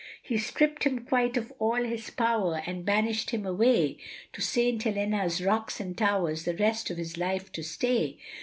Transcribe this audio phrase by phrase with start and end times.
[0.23, 3.97] He stripped him quite of all his power, and banished him away,
[4.33, 4.81] To St.
[4.81, 8.17] Helena's rocks and towers the rest of his life to stay.